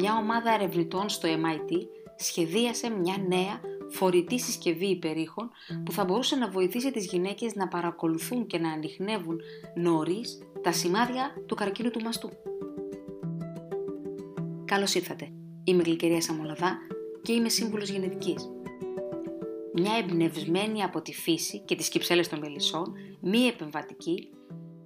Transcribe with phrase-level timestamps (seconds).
[0.00, 1.72] μια ομάδα ερευνητών στο MIT
[2.16, 5.50] σχεδίασε μια νέα φορητή συσκευή υπερήχων
[5.84, 9.40] που θα μπορούσε να βοηθήσει τις γυναίκες να παρακολουθούν και να ανοιχνεύουν
[9.74, 12.30] νωρίς τα σημάδια του καρκίνου του μαστού.
[14.64, 15.28] Καλώς ήρθατε.
[15.64, 16.78] Είμαι η Γλυκερία Σαμολαδά
[17.22, 18.50] και είμαι σύμβουλος γενετικής.
[19.74, 24.28] Μια εμπνευσμένη από τη φύση και τις κυψέλες των μελισσών, μη επεμβατική,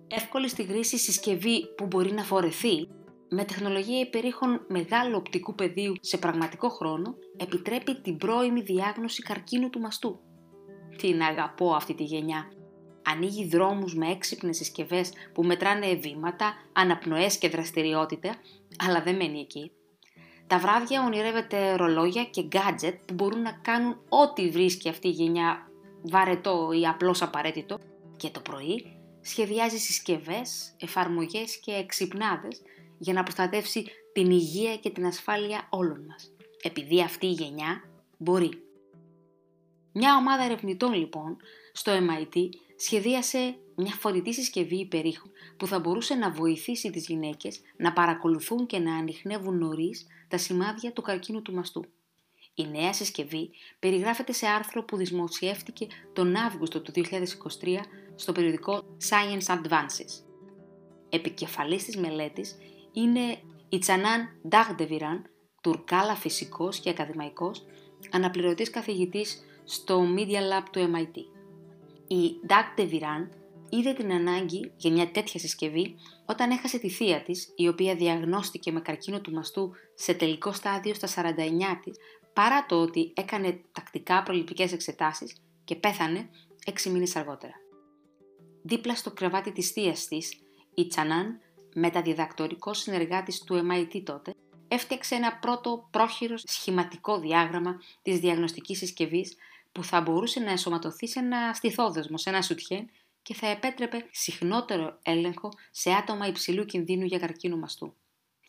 [0.06, 2.88] εύκολη στη χρήση συσκευή που μπορεί να φορεθεί
[3.34, 9.80] με τεχνολογία υπερήχων μεγάλου οπτικού πεδίου σε πραγματικό χρόνο, επιτρέπει την πρώιμη διάγνωση καρκίνου του
[9.80, 10.20] μαστού.
[10.96, 12.52] Την αγαπώ αυτή τη γενιά.
[13.06, 18.34] Ανοίγει δρόμους με έξυπνες συσκευές που μετράνε βήματα, αναπνοές και δραστηριότητα,
[18.86, 19.70] αλλά δεν μένει εκεί.
[20.46, 25.68] Τα βράδια ονειρεύεται ρολόγια και γκάτζετ που μπορούν να κάνουν ό,τι βρίσκει αυτή η γενιά
[26.02, 27.78] βαρετό ή απλώς απαραίτητο
[28.16, 32.62] και το πρωί σχεδιάζει συσκευές, εφαρμογές και εξυπνάδες
[33.04, 36.32] για να προστατεύσει την υγεία και την ασφάλεια όλων μας.
[36.62, 37.82] Επειδή αυτή η γενιά
[38.18, 38.62] μπορεί.
[39.92, 41.36] Μια ομάδα ερευνητών λοιπόν
[41.72, 47.92] στο MIT σχεδίασε μια φορητή συσκευή υπερήχου που θα μπορούσε να βοηθήσει τις γυναίκες να
[47.92, 51.84] παρακολουθούν και να ανοιχνεύουν νωρίς τα σημάδια του καρκίνου του μαστού.
[52.54, 57.78] Η νέα συσκευή περιγράφεται σε άρθρο που δημοσιεύτηκε τον Αύγουστο του 2023
[58.14, 60.22] στο περιοδικό Science Advances.
[61.08, 62.56] Επικεφαλής της μελέτης
[62.94, 65.30] είναι η Τσανάν Ντάγντεβιραν,
[65.62, 67.64] τουρκάλα φυσικός και ακαδημαϊκός,
[68.10, 71.16] αναπληρωτής καθηγητής στο Media Lab του MIT.
[72.06, 73.30] Η Ντάγντεβιραν
[73.68, 75.94] είδε την ανάγκη για μια τέτοια συσκευή
[76.26, 80.94] όταν έχασε τη θεία της, η οποία διαγνώστηκε με καρκίνο του μαστού σε τελικό στάδιο
[80.94, 81.96] στα 49 της,
[82.32, 86.28] παρά το ότι έκανε τακτικά προληπτικές εξετάσεις και πέθανε
[86.84, 87.54] 6 μήνες αργότερα.
[88.62, 90.32] Δίπλα στο κρεβάτι της θείας της,
[90.74, 91.40] η Τσανάν
[91.74, 94.34] μεταδιδακτορικό συνεργάτης του MIT τότε,
[94.68, 99.36] έφτιαξε ένα πρώτο πρόχειρο σχηματικό διάγραμμα της διαγνωστικής συσκευής
[99.72, 102.90] που θα μπορούσε να εσωματωθεί σε ένα στιθόδεσμο, σε ένα σουτιέν
[103.22, 107.94] και θα επέτρεπε συχνότερο έλεγχο σε άτομα υψηλού κινδύνου για καρκίνο μαστού.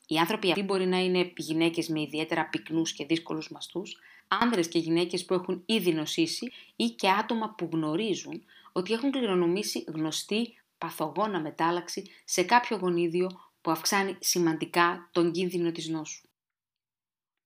[0.07, 4.79] Οι άνθρωποι αυτοί μπορεί να είναι γυναίκες με ιδιαίτερα πυκνούς και δύσκολους μαστούς, άνδρες και
[4.79, 11.39] γυναίκες που έχουν ήδη νοσήσει ή και άτομα που γνωρίζουν ότι έχουν κληρονομήσει γνωστή παθογόνα
[11.39, 13.29] μετάλλαξη σε κάποιο γονίδιο
[13.61, 16.27] που αυξάνει σημαντικά τον κίνδυνο της νόσου.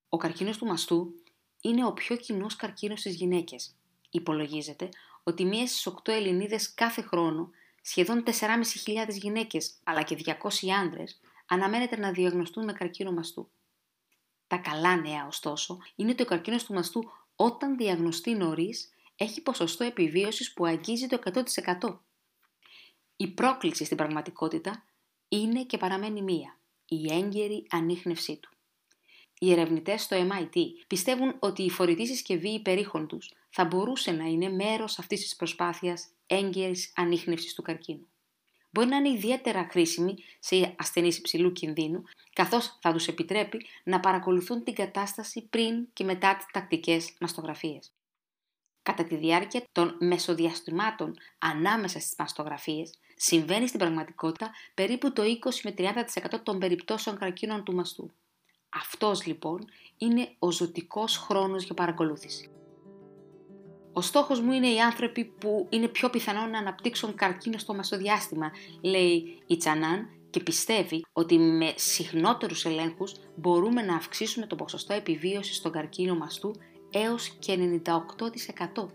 [0.09, 1.13] Ο καρκίνος του μαστού
[1.61, 3.75] είναι ο πιο κοινός καρκίνος στις γυναίκες.
[4.09, 4.89] Υπολογίζεται
[5.23, 7.49] ότι μία στις 8 Ελληνίδες κάθε χρόνο,
[7.81, 13.49] σχεδόν 4.500 γυναίκες αλλά και 200 άνδρες, αναμένεται να διαγνωστούν με καρκίνο μαστού.
[14.47, 19.83] Τα καλά νέα, ωστόσο, είναι ότι ο καρκίνος του μαστού όταν διαγνωστεί νωρίς έχει ποσοστό
[19.83, 21.99] επιβίωσης που αγγίζει το 100%.
[23.21, 24.83] Η πρόκληση στην πραγματικότητα
[25.27, 28.49] είναι και παραμένει μία, η έγκαιρη ανείχνευσή του.
[29.39, 34.49] Οι ερευνητές στο MIT πιστεύουν ότι η φορητή συσκευή υπερήχων τους θα μπορούσε να είναι
[34.49, 38.07] μέρος αυτής της προσπάθειας έγκαιρης ανείχνευσης του καρκίνου.
[38.69, 42.03] Μπορεί να είναι ιδιαίτερα χρήσιμη σε ασθενείς υψηλού κινδύνου,
[42.33, 47.93] καθώς θα τους επιτρέπει να παρακολουθούν την κατάσταση πριν και μετά τις τακτικές μαστογραφίες.
[48.83, 55.27] Κατά τη διάρκεια των μεσοδιαστημάτων ανάμεσα στις μαστογραφίες, συμβαίνει στην πραγματικότητα περίπου το 20
[55.63, 55.93] με 30%
[56.43, 58.11] των περιπτώσεων καρκίνων του μαστού.
[58.69, 59.65] Αυτός λοιπόν
[59.97, 62.49] είναι ο ζωτικός χρόνος για παρακολούθηση.
[63.93, 68.51] Ο στόχος μου είναι οι άνθρωποι που είναι πιο πιθανό να αναπτύξουν καρκίνο στο μαστοδιάστημα,
[68.81, 75.55] λέει η Τσανάν και πιστεύει ότι με συχνότερους ελέγχους μπορούμε να αυξήσουμε το ποσοστό επιβίωσης
[75.55, 76.55] στον καρκίνο μαστού
[76.89, 78.89] έως και 98%.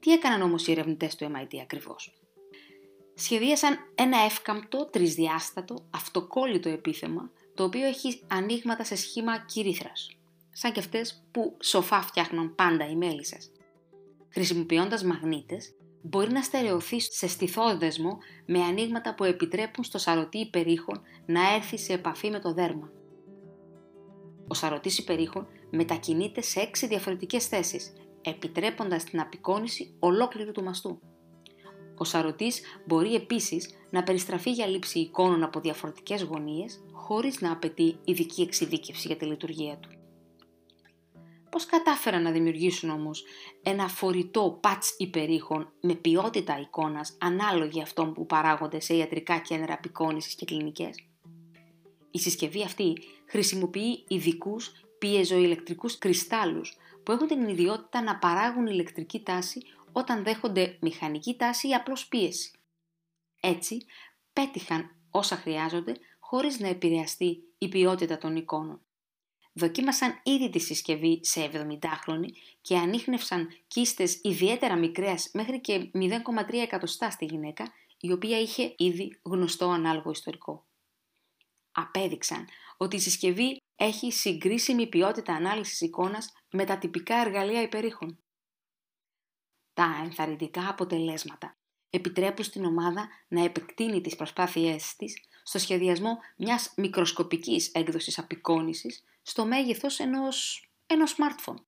[0.00, 2.20] Τι έκαναν όμως οι ερευνητές του MIT ακριβώς;
[3.14, 10.10] Σχεδίασαν ένα εύκαμπτο, τρισδιάστατο, αυτοκόλλητο επίθεμα, το οποίο έχει ανοίγματα σε σχήμα κυρίθρας,
[10.52, 13.50] σαν και αυτές που σοφά φτιάχνουν πάντα οι μέλισσες.
[14.28, 21.54] Χρησιμοποιώντας μαγνήτες, μπορεί να στερεωθεί σε στιθόδεσμο με ανοίγματα που επιτρέπουν στο σαρωτή υπερήχων να
[21.54, 22.92] έρθει σε επαφή με το δέρμα.
[24.48, 31.00] Ο σαρωτής υπερήχων μετακινείται σε έξι διαφορετικές θέσεις, επιτρέποντας την απεικόνηση ολόκληρου του μαστού.
[31.96, 37.96] Ο σαρωτής μπορεί επίσης να περιστραφεί για λήψη εικόνων από διαφορετικές γωνίες, χωρίς να απαιτεί
[38.04, 39.88] ειδική εξειδίκευση για τη λειτουργία του.
[41.50, 43.24] Πώς κατάφεραν να δημιουργήσουν όμως
[43.62, 50.34] ένα φορητό πατς υπερήχων με ποιότητα εικόνας ανάλογη αυτών που παράγονται σε ιατρικά κέντρα απεικόνησης
[50.34, 50.94] και κλινικές;
[52.10, 52.96] Η συσκευή αυτή
[53.26, 59.62] χρησιμοποιεί ειδικούς πιεζοηλεκτρικούς κρυστάλλους που έχουν την ιδιότητα να παράγουν ηλεκτρική τάση
[59.92, 62.50] όταν δέχονται μηχανική τάση ή απλώς πίεση.
[63.40, 63.84] Έτσι,
[64.32, 68.80] πέτυχαν όσα χρειάζονται χωρίς να επηρεαστεί η ποιότητα των εικόνων.
[69.52, 72.28] Δοκίμασαν ήδη τη συσκευή σε 70χρονοι
[72.60, 79.20] και ανείχνευσαν κίστες ιδιαίτερα μικρές μέχρι και 0,3 εκατοστά στη γυναίκα, η οποία είχε ήδη
[79.22, 80.66] γνωστό ανάλογο ιστορικό.
[81.72, 82.48] Απέδειξαν
[82.82, 88.18] ότι η συσκευή έχει συγκρίσιμη ποιότητα ανάλυσης εικόνας με τα τυπικά εργαλεία υπερήχων.
[89.72, 91.56] Τα ενθαρρυντικά αποτελέσματα
[91.90, 99.46] επιτρέπουν στην ομάδα να επεκτείνει τις προσπάθειές της στο σχεδιασμό μιας μικροσκοπικής έκδοσης απεικόνησης στο
[99.46, 101.64] μέγεθος ενός, ενός smartphone.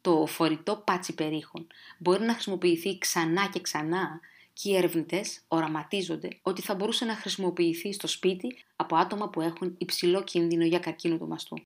[0.00, 1.66] Το φορητό πάτσι περίχων
[1.98, 4.20] μπορεί να χρησιμοποιηθεί ξανά και ξανά
[4.52, 9.74] και οι ερευνητές οραματίζονται ότι θα μπορούσε να χρησιμοποιηθεί στο σπίτι από άτομα που έχουν
[9.78, 11.56] υψηλό κίνδυνο για καρκίνο του μαστού.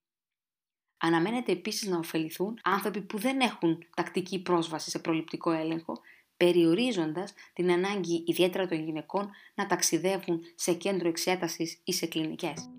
[0.99, 6.01] Αναμένεται επίσης να ωφεληθούν άνθρωποι που δεν έχουν τακτική πρόσβαση σε προληπτικό έλεγχο,
[6.37, 12.71] περιορίζοντας την ανάγκη ιδιαίτερα των γυναικών να ταξιδεύουν σε κέντρο εξέτασης ή σε κλινικές.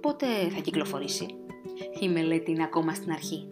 [0.00, 1.26] Πότε θα κυκλοφορήσει;
[2.00, 3.48] Η μελέτη είναι ακόμα στην αρχή.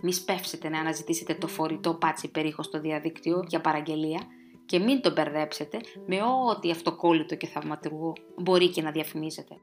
[0.00, 4.26] Μη σπεύσετε να αναζητήσετε το φορητό πάτσι περίχο στο διαδίκτυο για παραγγελία
[4.66, 6.16] και μην τον μπερδέψετε με
[6.50, 9.54] ό,τι αυτοκόλλητο και θαυματουργό μπορεί και να διαφημίζετε.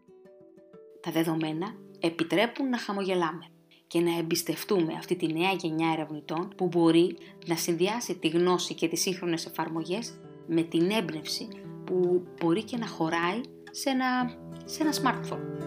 [1.01, 3.46] Τα δεδομένα επιτρέπουν να χαμογελάμε
[3.88, 8.88] και να εμπιστευτούμε αυτή τη νέα γενιά ερευνητών που μπορεί να συνδυάσει τη γνώση και
[8.88, 11.48] τις σύγχρονες εφαρμογές με την έμπνευση
[11.84, 13.42] που μπορεί και να χωράει
[13.72, 15.60] σε ένα, σε ένα smartphone.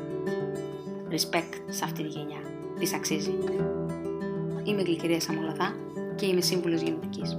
[1.11, 2.40] Respect σε αυτή τη γενιά.
[2.78, 3.35] Της αξίζει.
[4.64, 5.76] Είμαι η Γλυκερία Σαμολαδά
[6.17, 7.38] και είμαι σύμβουλος γενετικής.